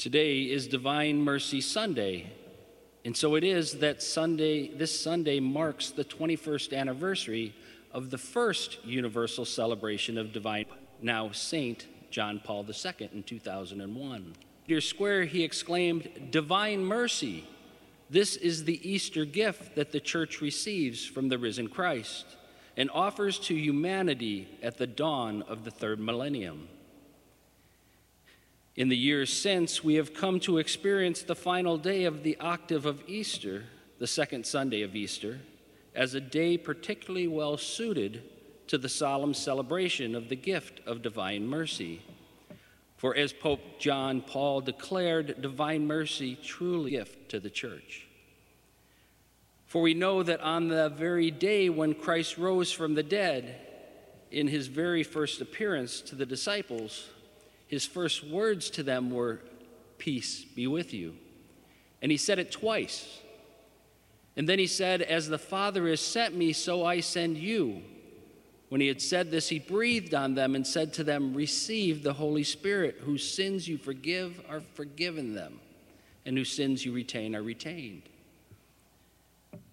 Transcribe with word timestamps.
Today 0.00 0.44
is 0.44 0.66
Divine 0.66 1.20
Mercy 1.20 1.60
Sunday, 1.60 2.32
and 3.04 3.14
so 3.14 3.34
it 3.34 3.44
is 3.44 3.80
that 3.80 4.02
Sunday, 4.02 4.68
this 4.68 4.98
Sunday 4.98 5.40
marks 5.40 5.90
the 5.90 6.06
21st 6.06 6.74
anniversary 6.74 7.54
of 7.92 8.08
the 8.08 8.16
first 8.16 8.82
universal 8.82 9.44
celebration 9.44 10.16
of 10.16 10.32
divine, 10.32 10.64
now 11.02 11.30
Saint 11.32 11.86
John 12.10 12.40
Paul 12.42 12.64
II 12.66 13.10
in 13.12 13.22
2001. 13.24 14.34
Peter 14.66 14.80
Square, 14.80 15.26
he 15.26 15.44
exclaimed, 15.44 16.08
Divine 16.30 16.82
mercy, 16.82 17.44
this 18.08 18.36
is 18.36 18.64
the 18.64 18.80
Easter 18.90 19.26
gift 19.26 19.74
that 19.74 19.92
the 19.92 20.00
church 20.00 20.40
receives 20.40 21.04
from 21.04 21.28
the 21.28 21.36
risen 21.36 21.68
Christ 21.68 22.24
and 22.74 22.90
offers 22.94 23.38
to 23.40 23.54
humanity 23.54 24.48
at 24.62 24.78
the 24.78 24.86
dawn 24.86 25.42
of 25.42 25.64
the 25.64 25.70
third 25.70 26.00
millennium. 26.00 26.68
In 28.76 28.88
the 28.88 28.96
years 28.96 29.32
since, 29.32 29.82
we 29.82 29.94
have 29.94 30.14
come 30.14 30.38
to 30.40 30.58
experience 30.58 31.22
the 31.22 31.34
final 31.34 31.76
day 31.76 32.04
of 32.04 32.22
the 32.22 32.38
octave 32.38 32.86
of 32.86 33.02
Easter, 33.08 33.64
the 33.98 34.06
second 34.06 34.46
Sunday 34.46 34.82
of 34.82 34.94
Easter, 34.94 35.40
as 35.94 36.14
a 36.14 36.20
day 36.20 36.56
particularly 36.56 37.26
well 37.26 37.56
suited 37.56 38.22
to 38.68 38.78
the 38.78 38.88
solemn 38.88 39.34
celebration 39.34 40.14
of 40.14 40.28
the 40.28 40.36
gift 40.36 40.80
of 40.86 41.02
divine 41.02 41.46
mercy. 41.48 42.02
For 42.96 43.16
as 43.16 43.32
Pope 43.32 43.80
John 43.80 44.20
Paul 44.20 44.60
declared, 44.60 45.42
divine 45.42 45.86
mercy 45.86 46.36
truly 46.36 46.92
gift 46.92 47.28
to 47.30 47.40
the 47.40 47.50
church. 47.50 48.06
For 49.66 49.82
we 49.82 49.94
know 49.94 50.22
that 50.22 50.40
on 50.40 50.68
the 50.68 50.90
very 50.90 51.32
day 51.32 51.68
when 51.68 51.94
Christ 51.94 52.38
rose 52.38 52.70
from 52.70 52.94
the 52.94 53.02
dead, 53.02 53.56
in 54.30 54.46
his 54.46 54.68
very 54.68 55.02
first 55.02 55.40
appearance 55.40 56.00
to 56.02 56.14
the 56.14 56.26
disciples, 56.26 57.08
his 57.70 57.86
first 57.86 58.26
words 58.26 58.68
to 58.70 58.82
them 58.82 59.12
were, 59.12 59.38
Peace 59.96 60.44
be 60.44 60.66
with 60.66 60.92
you. 60.92 61.14
And 62.02 62.10
he 62.10 62.18
said 62.18 62.40
it 62.40 62.50
twice. 62.50 63.20
And 64.36 64.48
then 64.48 64.58
he 64.58 64.66
said, 64.66 65.02
As 65.02 65.28
the 65.28 65.38
Father 65.38 65.86
has 65.86 66.00
sent 66.00 66.34
me, 66.34 66.52
so 66.52 66.84
I 66.84 66.98
send 66.98 67.38
you. 67.38 67.82
When 68.70 68.80
he 68.80 68.88
had 68.88 69.00
said 69.00 69.30
this, 69.30 69.48
he 69.48 69.60
breathed 69.60 70.14
on 70.14 70.34
them 70.34 70.56
and 70.56 70.66
said 70.66 70.92
to 70.94 71.04
them, 71.04 71.32
Receive 71.32 72.02
the 72.02 72.14
Holy 72.14 72.42
Spirit, 72.42 73.02
whose 73.02 73.22
sins 73.22 73.68
you 73.68 73.78
forgive 73.78 74.42
are 74.48 74.62
forgiven 74.74 75.34
them, 75.34 75.60
and 76.26 76.36
whose 76.36 76.50
sins 76.50 76.84
you 76.84 76.90
retain 76.90 77.36
are 77.36 77.42
retained. 77.42 78.02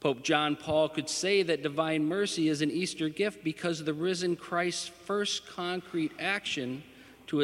Pope 0.00 0.22
John 0.22 0.56
Paul 0.56 0.88
could 0.88 1.10
say 1.10 1.42
that 1.42 1.62
divine 1.62 2.06
mercy 2.06 2.48
is 2.48 2.62
an 2.62 2.70
Easter 2.70 3.10
gift 3.10 3.44
because 3.44 3.84
the 3.84 3.92
risen 3.92 4.34
Christ's 4.34 4.88
first 4.88 5.46
concrete 5.46 6.12
action 6.18 6.82
to 7.28 7.38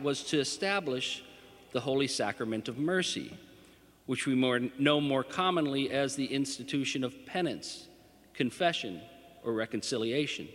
was 0.00 0.22
to 0.24 0.40
establish 0.40 1.22
the 1.72 1.80
Holy 1.80 2.06
Sacrament 2.06 2.68
of 2.68 2.78
Mercy, 2.78 3.32
which 4.06 4.26
we 4.26 4.34
more, 4.34 4.60
know 4.78 5.00
more 5.00 5.22
commonly 5.22 5.90
as 5.90 6.16
the 6.16 6.26
institution 6.26 7.04
of 7.04 7.26
penance, 7.26 7.86
confession, 8.34 9.00
or 9.44 9.52
reconciliation. 9.52 10.48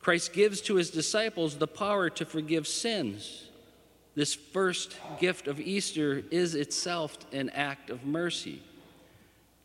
Christ 0.00 0.32
gives 0.32 0.60
to 0.62 0.76
his 0.76 0.90
disciples 0.90 1.56
the 1.56 1.66
power 1.66 2.10
to 2.10 2.24
forgive 2.24 2.66
sins. 2.66 3.48
This 4.14 4.34
first 4.34 4.96
gift 5.20 5.46
of 5.46 5.60
Easter 5.60 6.22
is 6.30 6.54
itself 6.54 7.18
an 7.32 7.50
act 7.50 7.90
of 7.90 8.04
mercy. 8.04 8.62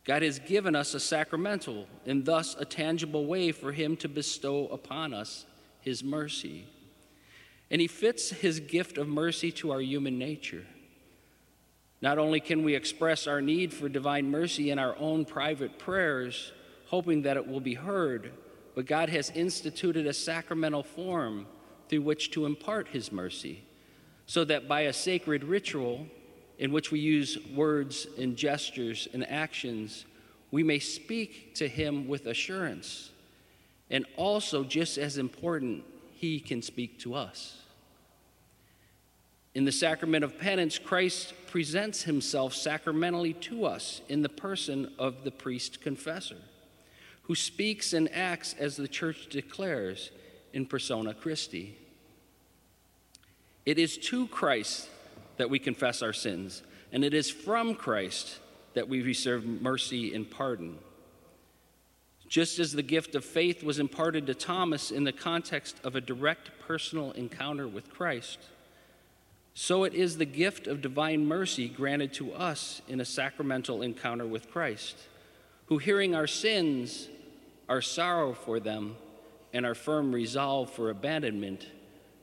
God 0.03 0.23
has 0.23 0.39
given 0.39 0.75
us 0.75 0.93
a 0.93 0.99
sacramental 0.99 1.87
and 2.05 2.25
thus 2.25 2.55
a 2.59 2.65
tangible 2.65 3.27
way 3.27 3.51
for 3.51 3.71
him 3.71 3.95
to 3.97 4.09
bestow 4.09 4.67
upon 4.67 5.13
us 5.13 5.45
his 5.81 6.03
mercy 6.03 6.65
and 7.71 7.79
he 7.79 7.87
fits 7.87 8.29
his 8.29 8.59
gift 8.59 8.97
of 8.97 9.07
mercy 9.07 9.49
to 9.53 9.71
our 9.71 9.81
human 9.81 10.19
nature. 10.19 10.65
Not 12.01 12.17
only 12.17 12.41
can 12.41 12.63
we 12.63 12.75
express 12.75 13.27
our 13.27 13.41
need 13.41 13.73
for 13.73 13.87
divine 13.87 14.29
mercy 14.29 14.71
in 14.71 14.77
our 14.77 14.95
own 14.99 15.23
private 15.23 15.79
prayers, 15.79 16.51
hoping 16.87 17.21
that 17.21 17.37
it 17.37 17.47
will 17.47 17.61
be 17.61 17.75
heard, 17.75 18.33
but 18.75 18.85
God 18.85 19.07
has 19.09 19.29
instituted 19.29 20.05
a 20.05 20.13
sacramental 20.13 20.83
form 20.83 21.47
through 21.87 22.01
which 22.01 22.31
to 22.31 22.45
impart 22.45 22.89
his 22.89 23.09
mercy, 23.11 23.63
so 24.25 24.43
that 24.43 24.67
by 24.67 24.81
a 24.81 24.93
sacred 24.93 25.43
ritual 25.45 26.07
in 26.59 26.73
which 26.73 26.91
we 26.91 26.99
use 26.99 27.37
words 27.55 28.05
and 28.17 28.35
gestures 28.35 29.07
and 29.13 29.27
actions, 29.29 30.05
we 30.51 30.63
may 30.63 30.79
speak 30.79 31.55
to 31.55 31.69
him 31.69 32.09
with 32.09 32.25
assurance. 32.25 33.11
And 33.89 34.05
also, 34.17 34.63
just 34.63 34.97
as 34.97 35.17
important, 35.17 35.83
he 36.11 36.39
can 36.39 36.61
speak 36.61 36.99
to 36.99 37.15
us. 37.15 37.57
In 39.53 39.65
the 39.65 39.71
sacrament 39.71 40.23
of 40.23 40.39
penance, 40.39 40.77
Christ 40.77 41.33
presents 41.47 42.03
himself 42.03 42.53
sacramentally 42.53 43.33
to 43.33 43.65
us 43.65 44.01
in 44.07 44.21
the 44.21 44.29
person 44.29 44.93
of 44.97 45.23
the 45.23 45.31
priest 45.31 45.81
confessor, 45.81 46.37
who 47.23 47.35
speaks 47.35 47.91
and 47.91 48.09
acts 48.13 48.55
as 48.57 48.77
the 48.77 48.87
church 48.87 49.27
declares 49.29 50.11
in 50.53 50.65
persona 50.65 51.13
Christi. 51.13 51.77
It 53.65 53.77
is 53.77 53.97
to 53.97 54.27
Christ 54.27 54.87
that 55.37 55.49
we 55.49 55.59
confess 55.59 56.01
our 56.01 56.13
sins, 56.13 56.63
and 56.93 57.03
it 57.03 57.13
is 57.13 57.29
from 57.29 57.75
Christ 57.75 58.39
that 58.73 58.87
we 58.87 59.01
receive 59.01 59.45
mercy 59.45 60.13
and 60.15 60.29
pardon. 60.29 60.77
Just 62.27 62.59
as 62.59 62.71
the 62.71 62.81
gift 62.81 63.15
of 63.15 63.25
faith 63.25 63.61
was 63.61 63.79
imparted 63.79 64.27
to 64.27 64.33
Thomas 64.33 64.91
in 64.91 65.03
the 65.03 65.11
context 65.11 65.75
of 65.83 65.97
a 65.97 66.01
direct 66.01 66.51
personal 66.65 67.11
encounter 67.11 67.67
with 67.67 67.89
Christ, 67.89 68.39
so 69.53 69.83
it 69.83 69.93
is 69.93 70.17
the 70.17 70.25
gift 70.25 70.67
of 70.67 70.81
divine 70.81 71.25
mercy 71.25 71.67
granted 71.67 72.13
to 72.13 72.33
us 72.33 72.81
in 72.87 73.01
a 73.01 73.05
sacramental 73.05 73.81
encounter 73.81 74.25
with 74.25 74.49
Christ, 74.49 74.97
who, 75.65 75.77
hearing 75.77 76.15
our 76.15 76.27
sins, 76.27 77.09
our 77.67 77.81
sorrow 77.81 78.33
for 78.33 78.59
them, 78.59 78.95
and 79.53 79.65
our 79.65 79.75
firm 79.75 80.13
resolve 80.13 80.71
for 80.71 80.89
abandonment, 80.89 81.67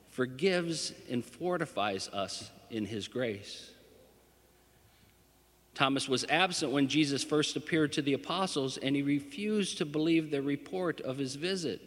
forgives 0.09 0.93
and 1.11 1.25
fortifies 1.25 2.09
us 2.09 2.50
in 2.71 2.87
his 2.87 3.09
grace. 3.09 3.71
Thomas 5.75 6.09
was 6.09 6.25
absent 6.28 6.72
when 6.72 6.89
Jesus 6.89 7.22
first 7.22 7.55
appeared 7.55 7.93
to 7.93 8.03
the 8.03 8.15
apostles, 8.15 8.78
and 8.78 8.97
he 8.97 9.03
refused 9.03 9.78
to 9.78 9.84
believe 9.84 10.31
the 10.31 10.43
report 10.43 11.00
of 11.03 11.19
his 11.19 11.37
visit. 11.37 11.81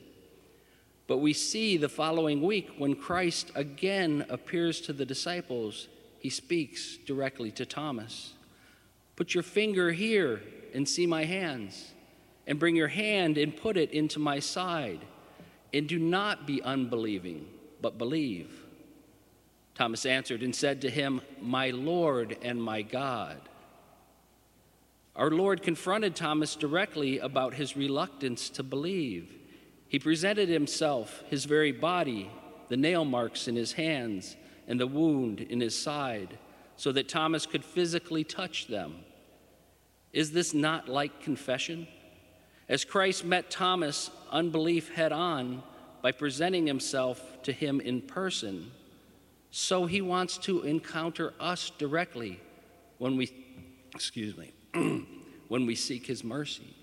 But 1.11 1.17
we 1.17 1.33
see 1.33 1.75
the 1.75 1.89
following 1.89 2.41
week 2.41 2.69
when 2.77 2.95
Christ 2.95 3.51
again 3.53 4.25
appears 4.29 4.79
to 4.79 4.93
the 4.93 5.05
disciples, 5.05 5.89
he 6.19 6.29
speaks 6.29 6.95
directly 7.05 7.51
to 7.51 7.65
Thomas 7.65 8.33
Put 9.17 9.33
your 9.33 9.43
finger 9.43 9.91
here 9.91 10.41
and 10.73 10.87
see 10.87 11.05
my 11.05 11.25
hands, 11.25 11.91
and 12.47 12.57
bring 12.57 12.77
your 12.77 12.87
hand 12.87 13.37
and 13.37 13.53
put 13.53 13.75
it 13.75 13.91
into 13.91 14.19
my 14.19 14.39
side, 14.39 15.01
and 15.73 15.85
do 15.85 15.99
not 15.99 16.47
be 16.47 16.61
unbelieving, 16.61 17.45
but 17.81 17.97
believe. 17.97 18.63
Thomas 19.75 20.05
answered 20.05 20.41
and 20.41 20.55
said 20.55 20.79
to 20.79 20.89
him, 20.89 21.19
My 21.41 21.71
Lord 21.71 22.37
and 22.41 22.63
my 22.63 22.83
God. 22.83 23.37
Our 25.17 25.29
Lord 25.29 25.61
confronted 25.61 26.15
Thomas 26.15 26.55
directly 26.55 27.19
about 27.19 27.55
his 27.55 27.75
reluctance 27.75 28.49
to 28.51 28.63
believe. 28.63 29.40
He 29.91 29.99
presented 29.99 30.47
himself, 30.47 31.21
his 31.29 31.43
very 31.43 31.73
body, 31.73 32.31
the 32.69 32.77
nail 32.77 33.03
marks 33.03 33.49
in 33.49 33.57
his 33.57 33.73
hands, 33.73 34.37
and 34.65 34.79
the 34.79 34.87
wound 34.87 35.41
in 35.41 35.59
his 35.59 35.77
side, 35.77 36.37
so 36.77 36.93
that 36.93 37.09
Thomas 37.09 37.45
could 37.45 37.65
physically 37.65 38.23
touch 38.23 38.67
them. 38.67 38.95
Is 40.13 40.31
this 40.31 40.53
not 40.53 40.87
like 40.87 41.21
confession? 41.21 41.89
As 42.69 42.85
Christ 42.85 43.25
met 43.25 43.51
Thomas' 43.51 44.09
unbelief 44.31 44.93
head 44.93 45.11
on 45.11 45.61
by 46.01 46.13
presenting 46.13 46.67
himself 46.67 47.43
to 47.43 47.51
him 47.51 47.81
in 47.81 47.99
person, 47.99 48.71
so 49.49 49.87
he 49.87 49.99
wants 50.01 50.37
to 50.37 50.61
encounter 50.61 51.33
us 51.37 51.69
directly 51.77 52.39
when 52.97 53.17
we, 53.17 53.29
excuse 53.93 54.37
me, 54.37 54.53
when 55.49 55.65
we 55.65 55.75
seek 55.75 56.07
his 56.07 56.23
mercy. 56.23 56.77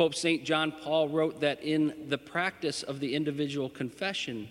Pope 0.00 0.14
St. 0.14 0.44
John 0.44 0.72
Paul 0.72 1.10
wrote 1.10 1.40
that 1.40 1.62
in 1.62 2.06
the 2.08 2.16
practice 2.16 2.82
of 2.82 3.00
the 3.00 3.14
individual 3.14 3.68
confession, 3.68 4.48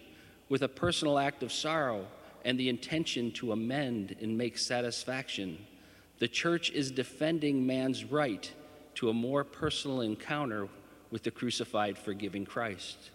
with 0.48 0.62
a 0.62 0.68
personal 0.68 1.18
act 1.18 1.42
of 1.42 1.51
sorrow 1.51 2.06
and 2.46 2.60
the 2.60 2.69
intention 2.69 3.31
to 3.31 3.51
amend 3.51 4.16
and 4.22 4.38
make 4.38 4.60
satisfaction, 4.60 5.57
the 6.19 6.28
church 6.28 6.69
is 6.69 6.92
defending 6.92 7.66
man's 7.66 8.06
right 8.06 8.54
to 8.94 9.10
a 9.10 9.13
more 9.13 9.44
personal 9.44 10.01
encounter 10.01 10.68
with 11.10 11.24
the 11.24 11.31
crucified, 11.31 11.98
forgiving 11.98 12.46
Christ. 12.46 13.10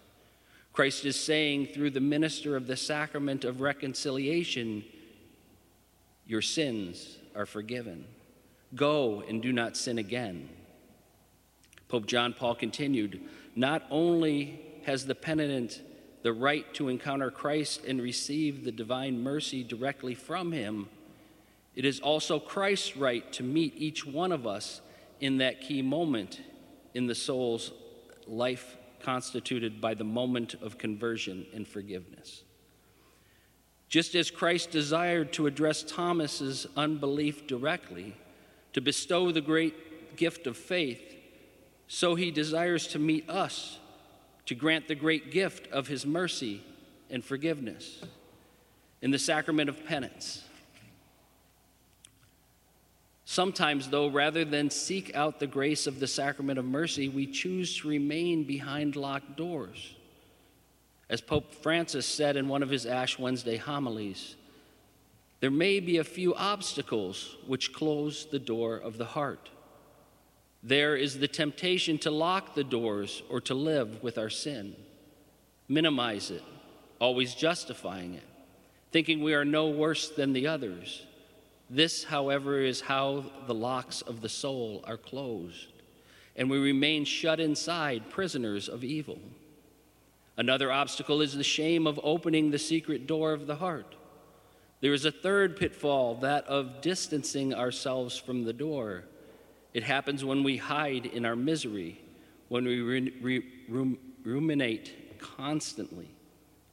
Christ 0.72 1.04
is 1.04 1.14
saying 1.14 1.68
through 1.68 1.90
the 1.90 2.00
minister 2.00 2.56
of 2.56 2.66
the 2.66 2.76
sacrament 2.76 3.44
of 3.44 3.60
reconciliation, 3.60 4.82
Your 6.26 6.42
sins 6.42 7.16
are 7.36 7.46
forgiven. 7.46 8.06
Go 8.74 9.22
and 9.28 9.40
do 9.40 9.52
not 9.52 9.76
sin 9.76 9.98
again. 9.98 10.48
Pope 11.94 12.06
John 12.06 12.32
Paul 12.32 12.56
continued 12.56 13.20
Not 13.54 13.84
only 13.88 14.60
has 14.84 15.06
the 15.06 15.14
penitent 15.14 15.80
the 16.22 16.32
right 16.32 16.74
to 16.74 16.88
encounter 16.88 17.30
Christ 17.30 17.84
and 17.84 18.02
receive 18.02 18.64
the 18.64 18.72
divine 18.72 19.22
mercy 19.22 19.62
directly 19.62 20.16
from 20.16 20.50
Him, 20.50 20.88
it 21.76 21.84
is 21.84 22.00
also 22.00 22.40
Christ's 22.40 22.96
right 22.96 23.32
to 23.34 23.44
meet 23.44 23.74
each 23.76 24.04
one 24.04 24.32
of 24.32 24.44
us 24.44 24.80
in 25.20 25.38
that 25.38 25.60
key 25.60 25.82
moment 25.82 26.40
in 26.94 27.06
the 27.06 27.14
soul's 27.14 27.70
life 28.26 28.76
constituted 29.00 29.80
by 29.80 29.94
the 29.94 30.02
moment 30.02 30.54
of 30.54 30.78
conversion 30.78 31.46
and 31.54 31.64
forgiveness. 31.64 32.42
Just 33.88 34.16
as 34.16 34.32
Christ 34.32 34.72
desired 34.72 35.32
to 35.34 35.46
address 35.46 35.84
Thomas's 35.84 36.66
unbelief 36.76 37.46
directly, 37.46 38.16
to 38.72 38.80
bestow 38.80 39.30
the 39.30 39.40
great 39.40 40.16
gift 40.16 40.48
of 40.48 40.56
faith, 40.56 41.20
so 41.86 42.14
he 42.14 42.30
desires 42.30 42.86
to 42.88 42.98
meet 42.98 43.28
us, 43.28 43.78
to 44.46 44.54
grant 44.54 44.88
the 44.88 44.94
great 44.94 45.30
gift 45.30 45.70
of 45.72 45.88
his 45.88 46.04
mercy 46.04 46.62
and 47.10 47.24
forgiveness 47.24 48.02
in 49.02 49.10
the 49.10 49.18
sacrament 49.18 49.68
of 49.68 49.84
penance. 49.84 50.42
Sometimes, 53.26 53.88
though, 53.88 54.08
rather 54.08 54.44
than 54.44 54.70
seek 54.70 55.14
out 55.14 55.40
the 55.40 55.46
grace 55.46 55.86
of 55.86 55.98
the 55.98 56.06
sacrament 56.06 56.58
of 56.58 56.64
mercy, 56.64 57.08
we 57.08 57.26
choose 57.26 57.78
to 57.78 57.88
remain 57.88 58.44
behind 58.44 58.96
locked 58.96 59.36
doors. 59.36 59.94
As 61.08 61.20
Pope 61.20 61.54
Francis 61.54 62.06
said 62.06 62.36
in 62.36 62.48
one 62.48 62.62
of 62.62 62.70
his 62.70 62.86
Ash 62.86 63.18
Wednesday 63.18 63.56
homilies, 63.56 64.36
there 65.40 65.50
may 65.50 65.80
be 65.80 65.98
a 65.98 66.04
few 66.04 66.34
obstacles 66.34 67.36
which 67.46 67.72
close 67.72 68.26
the 68.26 68.38
door 68.38 68.76
of 68.76 68.98
the 68.98 69.04
heart. 69.04 69.50
There 70.66 70.96
is 70.96 71.18
the 71.18 71.28
temptation 71.28 71.98
to 71.98 72.10
lock 72.10 72.54
the 72.54 72.64
doors 72.64 73.22
or 73.28 73.42
to 73.42 73.54
live 73.54 74.02
with 74.02 74.16
our 74.16 74.30
sin, 74.30 74.74
minimize 75.68 76.30
it, 76.30 76.42
always 76.98 77.34
justifying 77.34 78.14
it, 78.14 78.24
thinking 78.90 79.22
we 79.22 79.34
are 79.34 79.44
no 79.44 79.68
worse 79.68 80.08
than 80.08 80.32
the 80.32 80.46
others. 80.46 81.04
This, 81.68 82.04
however, 82.04 82.60
is 82.60 82.80
how 82.80 83.26
the 83.46 83.52
locks 83.52 84.00
of 84.00 84.22
the 84.22 84.28
soul 84.30 84.82
are 84.86 84.96
closed, 84.96 85.68
and 86.34 86.48
we 86.48 86.56
remain 86.56 87.04
shut 87.04 87.40
inside, 87.40 88.08
prisoners 88.08 88.66
of 88.66 88.82
evil. 88.82 89.18
Another 90.38 90.72
obstacle 90.72 91.20
is 91.20 91.36
the 91.36 91.44
shame 91.44 91.86
of 91.86 92.00
opening 92.02 92.50
the 92.50 92.58
secret 92.58 93.06
door 93.06 93.34
of 93.34 93.46
the 93.46 93.56
heart. 93.56 93.96
There 94.80 94.94
is 94.94 95.04
a 95.04 95.12
third 95.12 95.58
pitfall, 95.58 96.14
that 96.16 96.46
of 96.46 96.80
distancing 96.80 97.52
ourselves 97.52 98.16
from 98.16 98.44
the 98.44 98.54
door. 98.54 99.04
It 99.74 99.82
happens 99.82 100.24
when 100.24 100.44
we 100.44 100.56
hide 100.56 101.04
in 101.04 101.26
our 101.26 101.34
misery, 101.34 102.00
when 102.48 102.64
we 102.64 103.42
rum, 103.68 103.98
ruminate 104.22 105.18
constantly, 105.18 106.08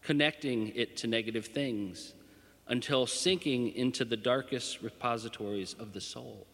connecting 0.04 0.72
it 0.76 0.96
to 0.98 1.08
negative 1.08 1.48
things 1.48 2.14
until 2.68 3.08
sinking 3.08 3.74
into 3.76 4.06
the 4.06 4.16
darkest 4.16 4.82
repositories 4.84 5.74
of 5.74 5.94
the 5.94 6.02
soul. 6.02 6.46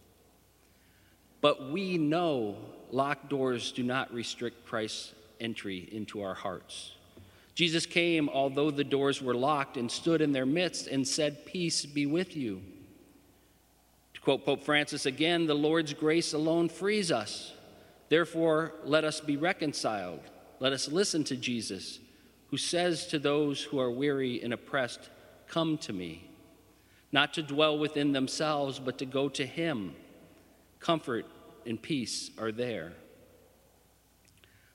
But 1.41 1.69
we 1.69 1.97
know 1.97 2.57
locked 2.91 3.29
doors 3.29 3.71
do 3.73 3.83
not 3.83 4.11
restrict 4.13 4.65
Christ's 4.65 5.13
entry 5.39 5.89
into 5.91 6.21
our 6.21 6.33
hearts. 6.33 6.93
Jesus 7.55 7.85
came, 7.85 8.29
although 8.29 8.71
the 8.71 8.83
doors 8.83 9.21
were 9.21 9.35
locked, 9.35 9.77
and 9.77 9.91
stood 9.91 10.21
in 10.21 10.31
their 10.31 10.45
midst 10.45 10.87
and 10.87 11.07
said, 11.07 11.45
Peace 11.45 11.85
be 11.85 12.05
with 12.05 12.37
you. 12.37 12.61
Quote 14.27 14.43
Pope 14.43 14.61
Francis 14.65 15.05
again, 15.05 15.47
the 15.47 15.53
Lord's 15.53 15.93
grace 15.93 16.33
alone 16.33 16.67
frees 16.67 17.13
us. 17.13 17.53
Therefore, 18.09 18.73
let 18.83 19.05
us 19.05 19.21
be 19.21 19.37
reconciled. 19.37 20.19
Let 20.59 20.73
us 20.73 20.89
listen 20.89 21.23
to 21.23 21.37
Jesus, 21.37 21.99
who 22.49 22.57
says 22.57 23.07
to 23.07 23.19
those 23.19 23.63
who 23.63 23.79
are 23.79 23.89
weary 23.89 24.43
and 24.43 24.51
oppressed, 24.51 25.09
Come 25.47 25.77
to 25.77 25.93
me. 25.93 26.29
Not 27.13 27.35
to 27.35 27.41
dwell 27.41 27.79
within 27.79 28.11
themselves, 28.11 28.79
but 28.79 28.97
to 28.97 29.05
go 29.05 29.29
to 29.29 29.45
Him. 29.45 29.95
Comfort 30.81 31.25
and 31.65 31.81
peace 31.81 32.29
are 32.37 32.51
there. 32.51 32.91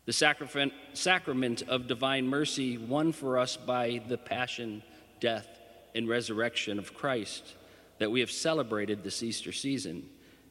The 0.07 0.15
sacrament 0.15 1.63
of 1.69 1.87
divine 1.89 2.27
mercy, 2.27 2.79
won 2.79 3.13
for 3.13 3.37
us 3.37 3.59
by 3.59 4.01
the 4.09 4.17
passion, 4.17 4.83
death, 5.21 5.47
and 5.95 6.09
resurrection 6.09 6.79
of 6.79 6.95
Christ 6.95 7.55
that 8.03 8.11
we 8.11 8.19
have 8.19 8.33
celebrated 8.33 9.05
this 9.05 9.23
Easter 9.23 9.53
season, 9.53 10.03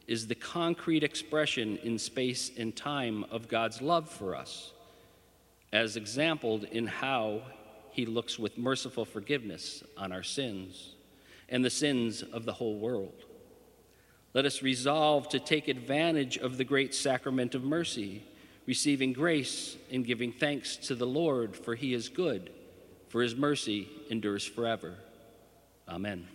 is 0.07 0.25
the 0.25 0.35
concrete 0.35 1.03
expression 1.03 1.77
in 1.83 1.99
space 1.99 2.49
and 2.57 2.73
time 2.73 3.25
of 3.29 3.49
God's 3.49 3.81
love 3.81 4.09
for 4.09 4.37
us, 4.37 4.71
as 5.73 5.97
exampled 5.97 6.63
in 6.63 6.87
how 6.87 7.41
he 7.91 8.05
looks 8.05 8.39
with 8.39 8.57
merciful 8.57 9.03
forgiveness 9.03 9.83
on 9.97 10.13
our 10.13 10.23
sins 10.23 10.95
and 11.49 11.65
the 11.65 11.69
sins 11.69 12.21
of 12.21 12.45
the 12.45 12.53
whole 12.53 12.79
world. 12.79 13.25
Let 14.33 14.45
us 14.45 14.61
resolve 14.61 15.27
to 15.27 15.39
take 15.41 15.67
advantage 15.67 16.37
of 16.37 16.55
the 16.55 16.63
great 16.63 16.95
sacrament 16.95 17.53
of 17.53 17.65
mercy 17.65 18.23
receiving 18.65 19.11
grace 19.11 19.75
and 19.91 20.05
giving 20.05 20.31
thanks 20.31 20.77
to 20.77 20.95
the 20.95 21.05
Lord, 21.05 21.57
for 21.57 21.75
he 21.75 21.93
is 21.93 22.07
good, 22.07 22.49
for 23.09 23.21
his 23.21 23.35
mercy 23.35 23.89
endures 24.09 24.45
forever. 24.45 24.95
Amen. 25.89 26.29